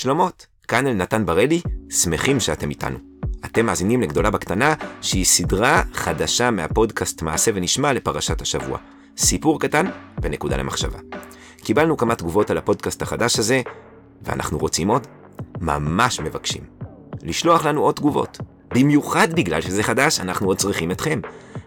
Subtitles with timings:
[0.00, 2.98] שלומות, כאן אלנתן ברלי, שמחים שאתם איתנו.
[3.44, 8.78] אתם מאזינים לגדולה בקטנה, שהיא סדרה חדשה מהפודקאסט מעשה ונשמע לפרשת השבוע.
[9.16, 9.86] סיפור קטן
[10.22, 10.98] ונקודה למחשבה.
[11.56, 13.62] קיבלנו כמה תגובות על הפודקאסט החדש הזה,
[14.22, 15.06] ואנחנו רוצים עוד?
[15.60, 16.62] ממש מבקשים.
[17.22, 18.38] לשלוח לנו עוד תגובות.
[18.74, 21.20] במיוחד בגלל שזה חדש, אנחנו עוד צריכים אתכם.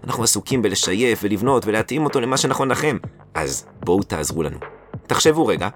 [0.03, 2.97] אנחנו עסוקים בלשייף ולבנות ולהתאים אותו למה שנכון לכם.
[3.33, 4.57] אז בואו תעזרו לנו.
[5.07, 5.69] תחשבו רגע,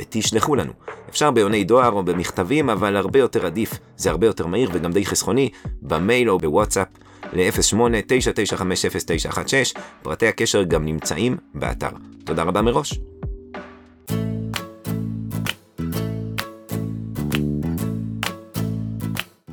[0.00, 0.72] ותשלחו לנו.
[1.08, 5.06] אפשר ביוני דואר או במכתבים, אבל הרבה יותר עדיף, זה הרבה יותר מהיר וגם די
[5.06, 5.48] חסכוני,
[5.82, 6.88] במייל או בוואטסאפ
[7.32, 11.90] ל-08-9950916, פרטי הקשר גם נמצאים באתר.
[12.24, 12.98] תודה רבה מראש.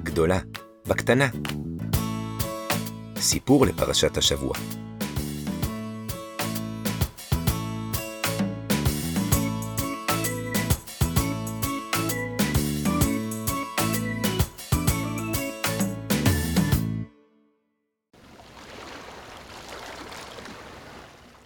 [0.04, 0.40] גדולה,
[0.88, 1.28] בקטנה.
[3.18, 4.54] סיפור לפרשת השבוע.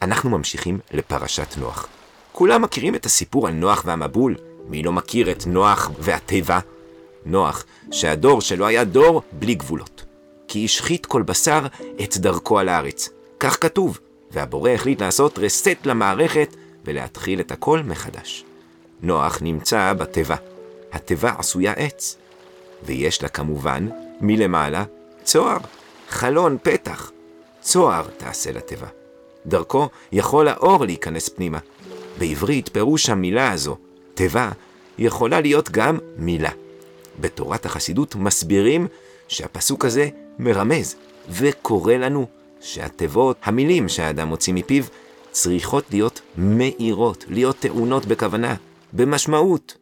[0.02, 1.88] אנחנו ממשיכים לפרשת נוח.
[2.32, 4.36] כולם מכירים את הסיפור על נוח והמבול?
[4.68, 6.60] מי לא מכיר את נוח והטבע?
[7.26, 10.06] נוח, שהדור שלו היה דור בלי גבולות.
[10.48, 11.66] כי השחית כל בשר
[12.04, 13.10] את דרכו על הארץ.
[13.40, 14.00] כך כתוב,
[14.32, 18.46] והבורא החליט לעשות רסט למערכת ולהתחיל את הכל מחדש.
[19.02, 20.36] נוח נמצא בתיבה.
[20.92, 22.18] התיבה עשויה עץ,
[22.84, 23.88] ויש לה כמובן,
[24.22, 24.84] מלמעלה,
[25.24, 25.58] צוהר,
[26.10, 27.12] חלון, פתח.
[27.62, 28.97] צוהר תעשה לתיבה.
[29.48, 31.60] דרכו יכול האור להיכנס פנימה.
[32.20, 33.78] בעברית פירוש המילה הזו,
[34.14, 34.52] תיבה,
[34.98, 36.52] יכולה להיות גם מילה.
[37.20, 38.88] בתורת החסידות מסבירים
[39.28, 40.96] שהפסוק הזה מרמז
[41.30, 42.28] וקורא לנו
[42.62, 44.84] שהתיבות, המילים שהאדם מוציא מפיו,
[45.32, 48.56] צריכות להיות מאירות, להיות טעונות בכוונה,
[48.94, 49.78] במשמעות.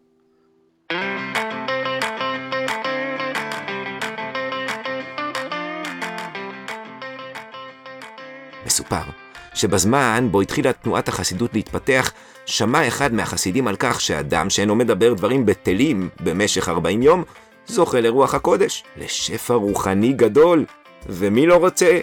[8.66, 9.25] מסופר
[9.56, 12.12] שבזמן בו התחילה תנועת החסידות להתפתח,
[12.46, 17.24] שמע אחד מהחסידים על כך שאדם שאינו מדבר דברים בטלים במשך 40 יום,
[17.68, 20.66] זוכה לרוח הקודש, לשפע רוחני גדול,
[21.10, 22.00] ומי לא רוצה?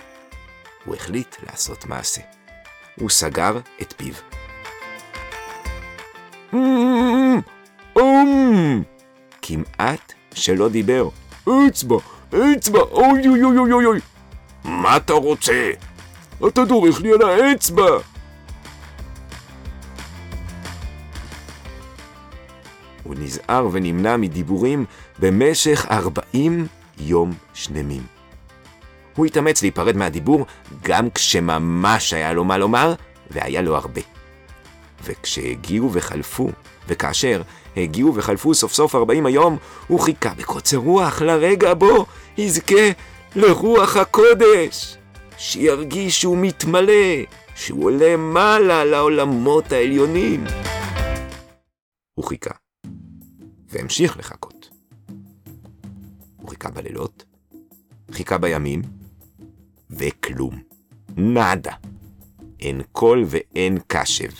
[0.84, 2.20] הוא החליט לעשות מעשה.
[3.00, 4.14] הוא סגר את פיו.
[9.42, 11.08] כמעט שלא דיבר.
[11.68, 11.96] אצבע,
[12.28, 14.00] אצבע, אוי אוי אוי אוי אוי.
[14.64, 15.70] מה אתה רוצה?
[16.48, 17.98] אתה דורך לי על האצבע!
[23.02, 24.84] הוא נזהר ונמנע מדיבורים
[25.18, 26.66] במשך ארבעים
[26.98, 28.02] יום שלמים.
[29.16, 30.46] הוא התאמץ להיפרד מהדיבור
[30.82, 32.94] גם כשממש היה לו מה לומר,
[33.30, 34.00] והיה לו הרבה.
[35.04, 36.50] וכשהגיעו וחלפו,
[36.88, 37.42] וכאשר
[37.76, 42.06] הגיעו וחלפו סוף סוף ארבעים היום, הוא חיכה בקוצר רוח לרגע בו
[42.38, 42.90] יזכה
[43.36, 45.01] לרוח הקודש.
[45.44, 50.44] שירגיש שהוא מתמלא, שהוא עולה מעלה לעולמות העליונים.
[52.14, 52.54] הוא חיכה,
[53.68, 54.70] והמשיך לחכות.
[56.36, 57.24] הוא חיכה בלילות,
[58.12, 58.82] חיכה בימים,
[59.90, 60.62] וכלום.
[61.16, 61.72] נאדה.
[62.60, 64.30] אין קול ואין קשב.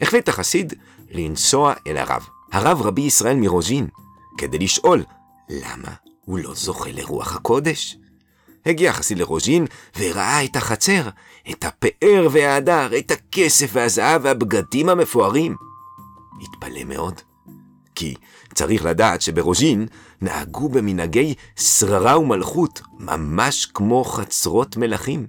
[0.00, 0.74] החליט החסיד
[1.10, 3.86] לנסוע אל הרב, הרב רבי ישראל מרוז'ין,
[4.38, 5.04] כדי לשאול
[5.48, 5.94] למה
[6.24, 7.96] הוא לא זוכה לרוח הקודש.
[8.66, 9.66] הגיע חסיד לרוז'ין
[9.98, 11.08] וראה את החצר,
[11.50, 15.56] את הפאר וההדר, את הכסף והזהב והבגדים המפוארים.
[16.42, 17.20] התפלא מאוד,
[17.94, 18.14] כי
[18.54, 19.86] צריך לדעת שברוז'ין
[20.20, 25.26] נהגו במנהגי שררה ומלכות, ממש כמו חצרות מלכים.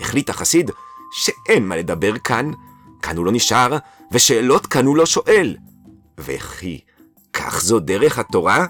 [0.00, 0.70] החליט החסיד
[1.12, 2.50] שאין מה לדבר כאן,
[3.02, 3.76] כאן הוא לא נשאר,
[4.12, 5.56] ושאלות כאן הוא לא שואל.
[6.18, 6.80] וכי
[7.32, 8.66] כך זו דרך התורה?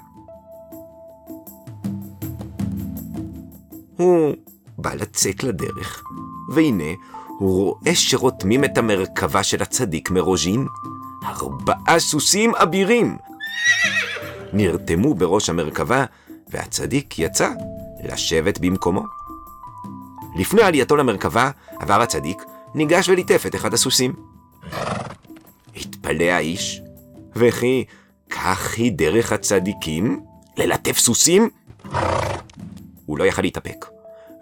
[3.99, 4.35] הוא
[4.79, 6.03] בא לצאת לדרך,
[6.49, 6.93] והנה
[7.39, 10.67] הוא רואה שרותמים את המרכבה של הצדיק מרוז'ין,
[11.25, 13.17] ארבעה סוסים אבירים.
[14.53, 16.05] נרתמו בראש המרכבה,
[16.49, 17.51] והצדיק יצא
[18.05, 19.05] לשבת במקומו.
[20.37, 22.43] לפני עלייתו למרכבה, עבר הצדיק,
[22.75, 24.13] ניגש וליטף את אחד הסוסים.
[25.77, 26.83] התפלא האיש,
[27.37, 27.85] וכי
[28.31, 30.21] כך היא דרך הצדיקים?
[30.57, 31.49] ללטף סוסים?
[33.09, 33.87] הוא לא יכל להתאפק.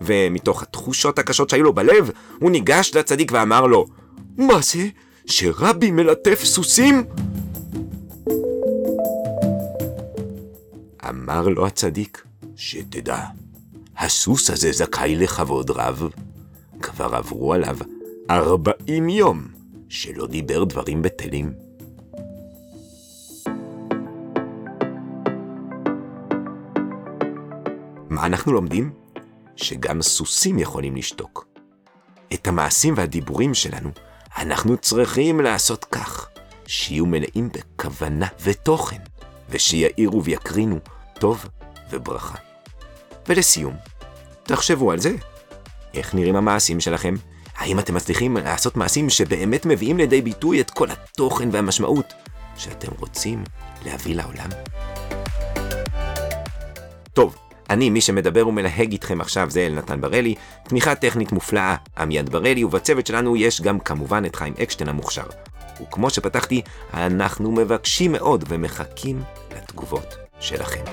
[0.00, 3.86] ומתוך התחושות הקשות שהיו לו בלב, הוא ניגש לצדיק ואמר לו,
[4.36, 4.88] מה זה?
[5.26, 7.04] שרבי מלטף סוסים?
[11.08, 12.24] אמר לו הצדיק,
[12.56, 13.20] שתדע,
[13.98, 16.08] הסוס הזה זכאי לכבוד רב.
[16.82, 17.76] כבר עברו עליו
[18.30, 19.46] ארבעים יום
[19.88, 21.65] שלא דיבר דברים בטלים.
[28.16, 28.90] מה אנחנו לומדים?
[29.56, 31.46] שגם סוסים יכולים לשתוק.
[32.34, 33.90] את המעשים והדיבורים שלנו
[34.38, 36.28] אנחנו צריכים לעשות כך,
[36.66, 38.96] שיהיו מלאים בכוונה ותוכן,
[39.50, 40.78] ושיעירו ויקרינו
[41.18, 41.46] טוב
[41.90, 42.38] וברכה.
[43.28, 43.74] ולסיום,
[44.42, 45.10] תחשבו על זה.
[45.94, 47.14] איך נראים המעשים שלכם?
[47.56, 52.12] האם אתם מצליחים לעשות מעשים שבאמת מביאים לידי ביטוי את כל התוכן והמשמעות
[52.56, 53.44] שאתם רוצים
[53.84, 54.48] להביא לעולם?
[57.12, 57.36] טוב,
[57.70, 63.06] אני, מי שמדבר ומלהג איתכם עכשיו זה אלנתן בראלי, תמיכה טכנית מופלאה, עמיעד בראלי, ובצוות
[63.06, 65.26] שלנו יש גם כמובן את חיים אקשטיין המוכשר.
[65.82, 66.62] וכמו שפתחתי,
[66.94, 69.22] אנחנו מבקשים מאוד ומחכים
[69.56, 70.84] לתגובות שלכם.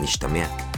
[0.00, 0.73] נשתמע.